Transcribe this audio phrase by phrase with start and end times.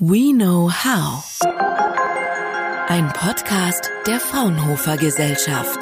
[0.00, 1.24] We Know How.
[2.86, 5.80] Ein Podcast der Fraunhofer Gesellschaft.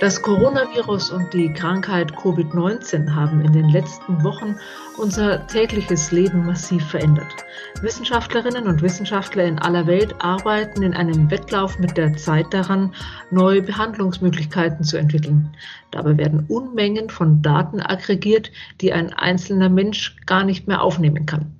[0.00, 4.56] Das Coronavirus und die Krankheit Covid-19 haben in den letzten Wochen
[4.98, 7.36] unser tägliches Leben massiv verändert.
[7.82, 12.92] Wissenschaftlerinnen und Wissenschaftler in aller Welt arbeiten in einem Wettlauf mit der Zeit daran,
[13.30, 15.54] neue Behandlungsmöglichkeiten zu entwickeln.
[15.92, 21.59] Dabei werden Unmengen von Daten aggregiert, die ein einzelner Mensch gar nicht mehr aufnehmen kann.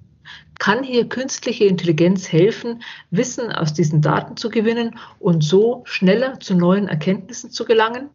[0.61, 6.55] Kann hier künstliche Intelligenz helfen, Wissen aus diesen Daten zu gewinnen und so schneller zu
[6.55, 8.11] neuen Erkenntnissen zu gelangen?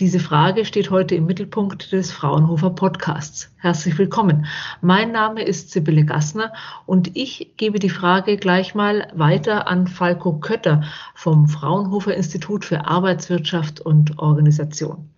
[0.00, 3.52] Diese Frage steht heute im Mittelpunkt des Fraunhofer Podcasts.
[3.58, 4.46] Herzlich willkommen.
[4.80, 6.54] Mein Name ist Sibylle Gassner
[6.86, 12.86] und ich gebe die Frage gleich mal weiter an Falco Kötter vom Fraunhofer Institut für
[12.86, 15.10] Arbeitswirtschaft und Organisation.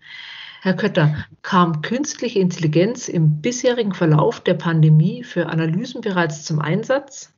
[0.62, 7.32] Herr Kötter, kam künstliche Intelligenz im bisherigen Verlauf der Pandemie für Analysen bereits zum Einsatz?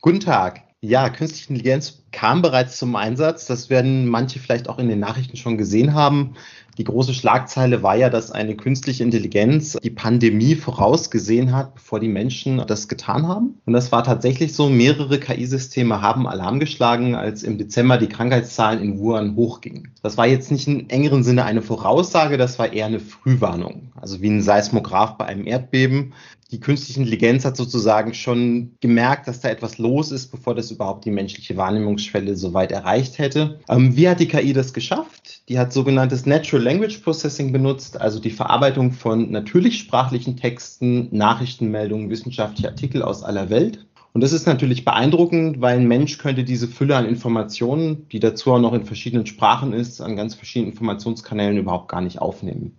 [0.00, 0.62] Guten Tag.
[0.86, 3.46] Ja, künstliche Intelligenz kam bereits zum Einsatz.
[3.46, 6.34] Das werden manche vielleicht auch in den Nachrichten schon gesehen haben.
[6.76, 12.08] Die große Schlagzeile war ja, dass eine künstliche Intelligenz die Pandemie vorausgesehen hat, bevor die
[12.08, 13.60] Menschen das getan haben.
[13.64, 14.68] Und das war tatsächlich so.
[14.68, 19.94] Mehrere KI-Systeme haben Alarm geschlagen, als im Dezember die Krankheitszahlen in Wuhan hochgingen.
[20.02, 23.92] Das war jetzt nicht im engeren Sinne eine Voraussage, das war eher eine Frühwarnung.
[23.94, 26.12] Also wie ein Seismograph bei einem Erdbeben.
[26.54, 31.04] Die künstliche Intelligenz hat sozusagen schon gemerkt, dass da etwas los ist, bevor das überhaupt
[31.04, 33.58] die menschliche Wahrnehmungsschwelle so weit erreicht hätte.
[33.68, 35.42] Ähm, wie hat die KI das geschafft?
[35.48, 42.08] Die hat sogenanntes Natural Language Processing benutzt, also die Verarbeitung von natürlich sprachlichen Texten, Nachrichtenmeldungen,
[42.08, 43.84] wissenschaftliche Artikel aus aller Welt.
[44.12, 48.52] Und das ist natürlich beeindruckend, weil ein Mensch könnte diese Fülle an Informationen, die dazu
[48.52, 52.76] auch noch in verschiedenen Sprachen ist, an ganz verschiedenen Informationskanälen überhaupt gar nicht aufnehmen.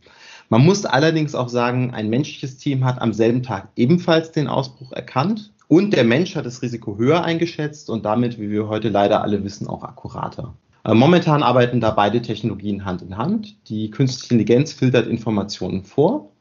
[0.50, 4.92] Man muss allerdings auch sagen, ein menschliches Team hat am selben Tag ebenfalls den Ausbruch
[4.92, 9.24] erkannt und der Mensch hat das Risiko höher eingeschätzt und damit, wie wir heute leider
[9.24, 10.54] alle wissen, auch akkurater.
[10.84, 13.56] Äh, momentan arbeiten da beide Technologien Hand in Hand.
[13.70, 16.32] Die künstliche Intelligenz filtert Informationen vor,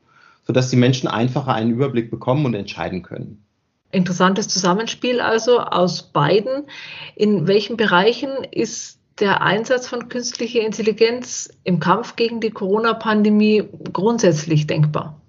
[0.47, 3.43] sodass die Menschen einfacher einen Überblick bekommen und entscheiden können.
[3.91, 6.65] Interessantes Zusammenspiel also aus beiden.
[7.15, 14.67] In welchen Bereichen ist der Einsatz von künstlicher Intelligenz im Kampf gegen die Corona-Pandemie grundsätzlich
[14.67, 15.21] denkbar?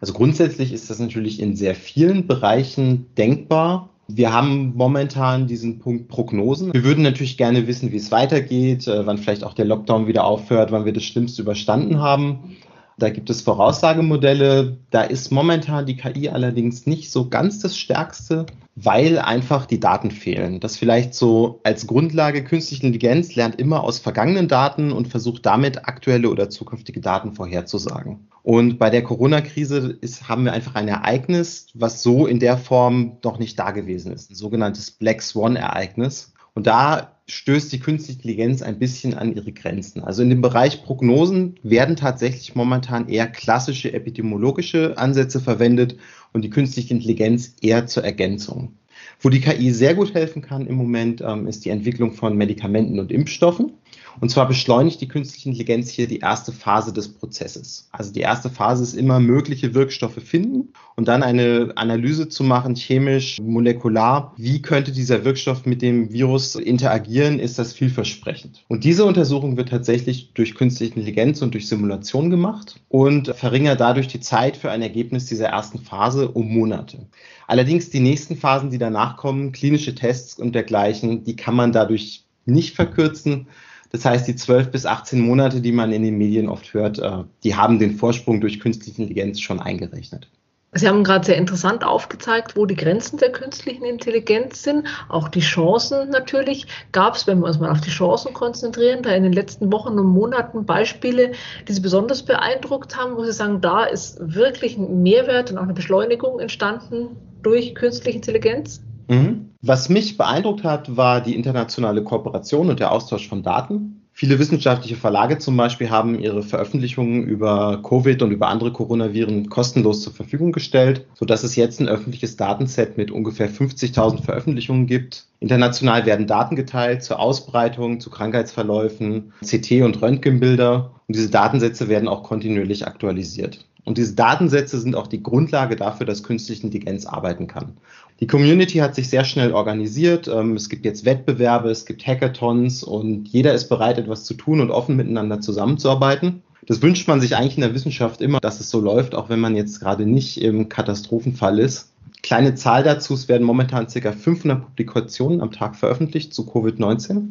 [0.00, 3.90] Also grundsätzlich ist das natürlich in sehr vielen Bereichen denkbar.
[4.08, 6.72] Wir haben momentan diesen Punkt Prognosen.
[6.72, 10.24] Wir würden natürlich gerne wissen, wie es weitergeht, äh, wann vielleicht auch der Lockdown wieder
[10.24, 12.56] aufhört, wann wir das Schlimmste überstanden haben.
[12.98, 14.78] Da gibt es Voraussagemodelle.
[14.90, 20.10] Da ist momentan die KI allerdings nicht so ganz das Stärkste, weil einfach die Daten
[20.10, 20.60] fehlen.
[20.60, 25.88] Das vielleicht so als Grundlage künstliche Intelligenz lernt immer aus vergangenen Daten und versucht damit
[25.88, 28.28] aktuelle oder zukünftige Daten vorherzusagen.
[28.42, 29.98] Und bei der Corona-Krise
[30.28, 34.30] haben wir einfach ein Ereignis, was so in der Form noch nicht da gewesen ist.
[34.30, 36.34] Ein sogenanntes Black Swan-Ereignis.
[36.54, 40.02] Und da stößt die künstliche Intelligenz ein bisschen an ihre Grenzen.
[40.02, 45.96] Also in dem Bereich Prognosen werden tatsächlich momentan eher klassische epidemiologische Ansätze verwendet
[46.32, 48.74] und die künstliche Intelligenz eher zur Ergänzung.
[49.20, 53.00] Wo die KI sehr gut helfen kann im Moment, ähm, ist die Entwicklung von Medikamenten
[53.00, 53.72] und Impfstoffen.
[54.20, 57.88] Und zwar beschleunigt die künstliche Intelligenz hier die erste Phase des Prozesses.
[57.92, 62.76] Also die erste Phase ist immer mögliche Wirkstoffe finden und dann eine Analyse zu machen,
[62.76, 64.32] chemisch, molekular.
[64.36, 67.38] Wie könnte dieser Wirkstoff mit dem Virus interagieren?
[67.38, 68.64] Ist das vielversprechend?
[68.68, 74.08] Und diese Untersuchung wird tatsächlich durch künstliche Intelligenz und durch Simulation gemacht und verringert dadurch
[74.08, 77.06] die Zeit für ein Ergebnis dieser ersten Phase um Monate.
[77.46, 82.24] Allerdings die nächsten Phasen, die danach kommen, klinische Tests und dergleichen, die kann man dadurch
[82.46, 83.48] nicht verkürzen,
[83.92, 87.24] das heißt, die 12 bis 18 Monate, die man in den Medien oft hört, äh,
[87.44, 90.28] die haben den Vorsprung durch künstliche Intelligenz schon eingerechnet.
[90.76, 95.40] Sie haben gerade sehr interessant aufgezeigt, wo die Grenzen der künstlichen Intelligenz sind, auch die
[95.40, 96.66] Chancen natürlich.
[96.92, 99.98] Gab es, wenn wir uns mal auf die Chancen konzentrieren, da in den letzten Wochen
[99.98, 101.32] und Monaten Beispiele,
[101.66, 105.62] die Sie besonders beeindruckt haben, wo Sie sagen, da ist wirklich ein Mehrwert und auch
[105.62, 108.82] eine Beschleunigung entstanden durch künstliche Intelligenz?
[109.08, 109.45] Mhm.
[109.68, 114.00] Was mich beeindruckt hat, war die internationale Kooperation und der Austausch von Daten.
[114.12, 120.02] Viele wissenschaftliche Verlage zum Beispiel haben ihre Veröffentlichungen über Covid und über andere Coronaviren kostenlos
[120.02, 125.24] zur Verfügung gestellt, sodass es jetzt ein öffentliches Datenset mit ungefähr 50.000 Veröffentlichungen gibt.
[125.40, 132.06] International werden Daten geteilt zur Ausbreitung, zu Krankheitsverläufen, CT- und Röntgenbilder und diese Datensätze werden
[132.06, 133.66] auch kontinuierlich aktualisiert.
[133.86, 137.76] Und diese Datensätze sind auch die Grundlage dafür, dass künstliche Intelligenz arbeiten kann.
[138.18, 140.26] Die Community hat sich sehr schnell organisiert.
[140.26, 144.60] Ähm, es gibt jetzt Wettbewerbe, es gibt Hackathons und jeder ist bereit, etwas zu tun
[144.60, 146.42] und offen miteinander zusammenzuarbeiten.
[146.66, 149.38] Das wünscht man sich eigentlich in der Wissenschaft immer, dass es so läuft, auch wenn
[149.38, 151.92] man jetzt gerade nicht im Katastrophenfall ist.
[152.22, 154.12] Kleine Zahl dazu, es werden momentan ca.
[154.12, 157.28] 500 Publikationen am Tag veröffentlicht zu Covid-19.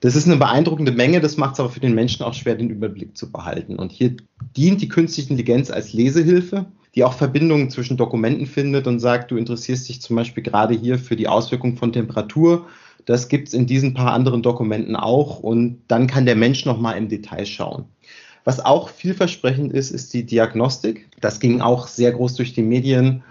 [0.00, 2.70] Das ist eine beeindruckende Menge, das macht es aber für den Menschen auch schwer, den
[2.70, 3.76] Überblick zu behalten.
[3.76, 4.16] Und hier
[4.56, 9.36] dient die künstliche Intelligenz als Lesehilfe, die auch Verbindungen zwischen Dokumenten findet und sagt, du
[9.36, 12.66] interessierst dich zum Beispiel gerade hier für die Auswirkung von Temperatur.
[13.06, 16.96] Das gibt es in diesen paar anderen Dokumenten auch und dann kann der Mensch nochmal
[16.96, 17.86] im Detail schauen.
[18.44, 21.08] Was auch vielversprechend ist, ist die Diagnostik.
[21.20, 23.22] Das ging auch sehr groß durch die Medien.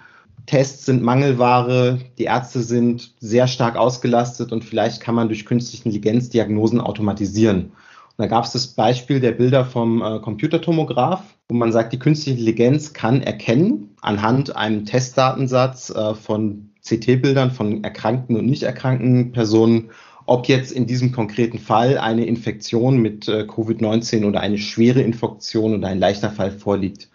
[0.48, 5.84] Tests sind Mangelware, die Ärzte sind sehr stark ausgelastet und vielleicht kann man durch künstliche
[5.84, 7.66] Intelligenz Diagnosen automatisieren.
[7.66, 12.00] Und da gab es das Beispiel der Bilder vom äh, Computertomograph, wo man sagt, die
[12.00, 19.34] künstliche Intelligenz kann erkennen anhand einem Testdatensatz äh, von CT-Bildern von erkrankten und nicht erkrankten
[19.34, 19.90] Personen,
[20.26, 25.76] ob jetzt in diesem konkreten Fall eine Infektion mit äh, Covid-19 oder eine schwere Infektion
[25.76, 27.10] oder ein leichter Fall vorliegt.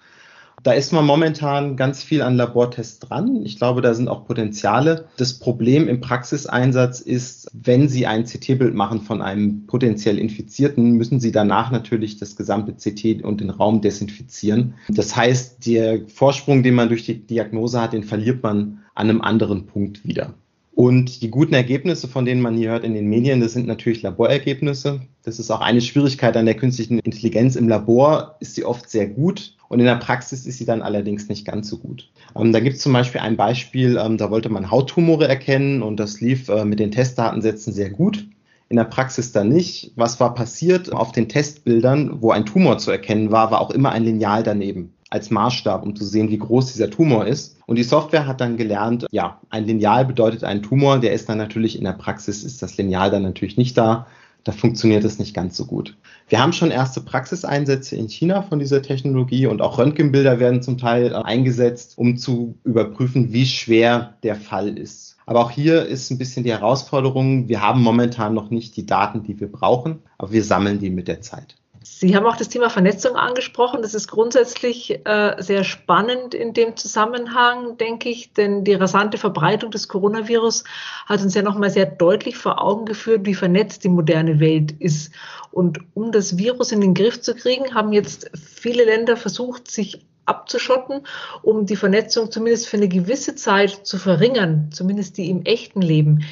[0.62, 3.44] Da ist man momentan ganz viel an Labortests dran.
[3.44, 5.06] Ich glaube, da sind auch Potenziale.
[5.17, 11.19] Das Problem im Praxiseinsatz ist, wenn Sie ein CT-Bild machen von einem potenziell Infizierten, müssen
[11.19, 14.75] Sie danach natürlich das gesamte CT und den Raum desinfizieren.
[14.88, 19.20] Das heißt, der Vorsprung, den man durch die Diagnose hat, den verliert man an einem
[19.20, 20.35] anderen Punkt wieder.
[20.75, 24.03] Und die guten Ergebnisse, von denen man hier hört in den Medien, das sind natürlich
[24.03, 25.03] Laborergebnisse.
[25.23, 27.56] Das ist auch eine Schwierigkeit an der künstlichen Intelligenz.
[27.56, 31.30] Im Labor ist sie oft sehr gut und in der Praxis ist sie dann allerdings
[31.30, 32.10] nicht ganz so gut.
[32.36, 35.96] Ähm, da gibt es zum Beispiel ein Beispiel, ähm, da wollte man Hauttumore erkennen und
[35.96, 38.28] das lief äh, mit den Testdatensätzen sehr gut.
[38.69, 39.92] In der Praxis dann nicht.
[39.96, 40.92] Was war passiert?
[40.92, 44.92] Auf den Testbildern, wo ein Tumor zu erkennen war, war auch immer ein Lineal daneben
[45.08, 47.56] als Maßstab, um zu sehen, wie groß dieser Tumor ist.
[47.66, 51.38] Und die Software hat dann gelernt, ja, ein Lineal bedeutet ein Tumor, der ist dann
[51.38, 54.06] natürlich in der Praxis, ist das Lineal dann natürlich nicht da.
[54.44, 55.97] Da funktioniert es nicht ganz so gut.
[56.29, 60.79] Wir haben schon erste Praxiseinsätze in China von dieser Technologie und auch Röntgenbilder werden zum
[60.79, 65.17] Teil eingesetzt, um zu überprüfen, wie schwer der Fall ist.
[65.27, 69.23] Aber auch hier ist ein bisschen die Herausforderung, wir haben momentan noch nicht die Daten,
[69.23, 71.56] die wir brauchen, aber wir sammeln die mit der Zeit.
[71.84, 73.82] Sie haben auch das Thema Vernetzung angesprochen.
[73.82, 79.70] Das ist grundsätzlich äh, sehr spannend in dem Zusammenhang, denke ich, denn die rasante Verbreitung
[79.70, 80.64] des Coronavirus
[81.06, 85.12] hat uns ja nochmal sehr deutlich vor Augen geführt, wie vernetzt die moderne Welt ist.
[85.50, 90.05] Und um das Virus in den Griff zu kriegen, haben jetzt viele Länder versucht, sich
[90.25, 91.06] abzuschotten,
[91.43, 96.25] um die Vernetzung zumindest für eine gewisse Zeit zu verringern, zumindest die im echten Leben.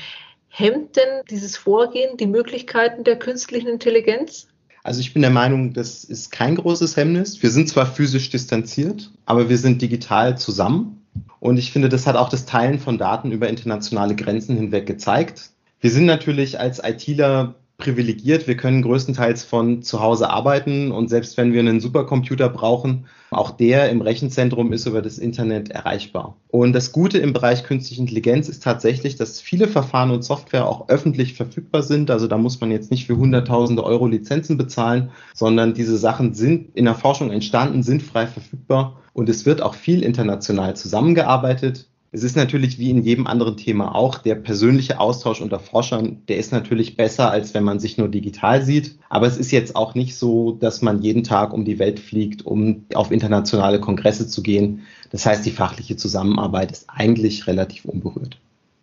[0.49, 4.50] Hemmt denn dieses Vorgehen die Möglichkeiten der künstlichen Intelligenz?
[4.83, 7.43] Also ich bin der Meinung, das ist kein großes Hemmnis.
[7.43, 11.03] Wir sind zwar physisch distanziert, aber wir sind digital zusammen.
[11.39, 15.51] Und ich finde, das hat auch das Teilen von Daten über internationale Grenzen hinweg gezeigt.
[15.81, 18.47] Wir sind natürlich als ITler privilegiert.
[18.47, 23.51] Wir können größtenteils von zu Hause arbeiten und selbst wenn wir einen Supercomputer brauchen, auch
[23.51, 26.37] der im Rechenzentrum ist über das Internet erreichbar.
[26.49, 30.89] Und das Gute im Bereich künstliche Intelligenz ist tatsächlich, dass viele Verfahren und Software auch
[30.89, 32.11] öffentlich verfügbar sind.
[32.11, 36.77] Also da muss man jetzt nicht für hunderttausende Euro Lizenzen bezahlen, sondern diese Sachen sind
[36.77, 41.90] in der Forschung entstanden, sind frei verfügbar und es wird auch viel international zusammengearbeitet.
[42.13, 46.39] Es ist natürlich wie in jedem anderen Thema auch, der persönliche Austausch unter Forschern, der
[46.39, 48.97] ist natürlich besser, als wenn man sich nur digital sieht.
[49.09, 52.45] Aber es ist jetzt auch nicht so, dass man jeden Tag um die Welt fliegt,
[52.45, 54.83] um auf internationale Kongresse zu gehen.
[55.13, 58.39] Das heißt, die fachliche Zusammenarbeit ist eigentlich relativ unberührt.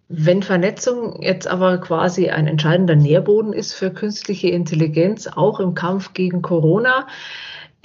[0.07, 6.13] Wenn Vernetzung jetzt aber quasi ein entscheidender Nährboden ist für künstliche Intelligenz, auch im Kampf
[6.13, 7.07] gegen Corona,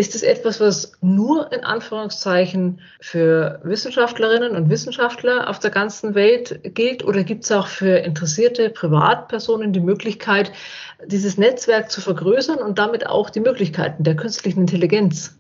[0.03, 6.59] ist es etwas, was nur in Anführungszeichen für Wissenschaftlerinnen und Wissenschaftler auf der ganzen Welt
[6.75, 10.51] gilt oder gibt es auch für interessierte Privatpersonen die Möglichkeit,
[11.07, 15.39] dieses Netzwerk zu vergrößern und damit auch die Möglichkeiten der künstlichen Intelligenz?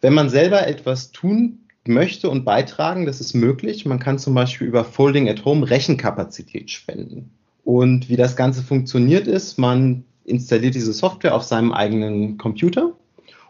[0.00, 3.84] Wenn man selber etwas tun möchte und beitragen, das ist möglich.
[3.86, 7.32] Man kann zum Beispiel über Folding at Home Rechenkapazität spenden.
[7.64, 12.92] Und wie das Ganze funktioniert ist, man installiert diese Software auf seinem eigenen Computer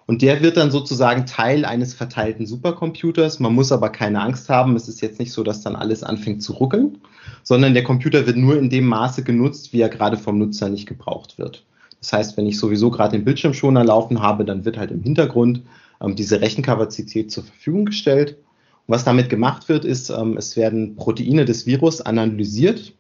[0.07, 3.41] und der wird dann sozusagen Teil eines verteilten Supercomputers.
[3.41, 4.75] Man muss aber keine Angst haben.
[4.77, 6.99] Es ist jetzt nicht so, dass dann alles anfängt zu ruckeln,
[7.43, 10.87] sondern der Computer wird nur in dem Maße genutzt, wie er gerade vom Nutzer nicht
[10.87, 11.65] gebraucht wird.
[12.01, 15.63] Das heißt, wenn ich sowieso gerade den Bildschirmschoner laufen habe, dann wird halt im Hintergrund
[16.03, 18.39] ähm, diese Rechenkapazität zur Verfügung gestellt.
[18.87, 22.93] Und was damit gemacht wird, ist, ähm, es werden Proteine des Virus analysiert,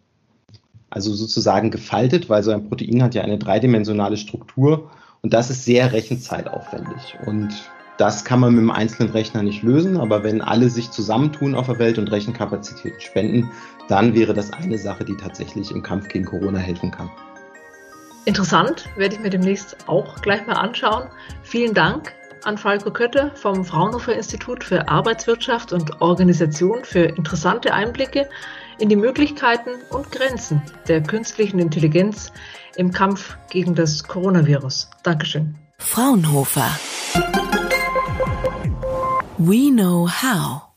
[0.88, 4.90] also sozusagen gefaltet, weil so ein Protein hat ja eine dreidimensionale Struktur
[5.22, 7.16] und das ist sehr rechenzeitaufwendig.
[7.26, 11.54] Und das kann man mit einem einzelnen Rechner nicht lösen, aber wenn alle sich zusammentun
[11.54, 13.48] auf der Welt und Rechenkapazität spenden,
[13.88, 17.10] dann wäre das eine Sache, die tatsächlich im Kampf gegen Corona helfen kann.
[18.24, 21.08] Interessant, werde ich mir demnächst auch gleich mal anschauen.
[21.42, 22.12] Vielen Dank,
[22.44, 28.28] an Falco Kötte vom Fraunhofer Institut für Arbeitswirtschaft und Organisation für interessante Einblicke
[28.78, 32.32] in die Möglichkeiten und Grenzen der künstlichen Intelligenz
[32.76, 34.90] im Kampf gegen das Coronavirus.
[35.02, 35.56] Dankeschön.
[35.78, 36.70] Fraunhofer.
[39.38, 40.71] We know how.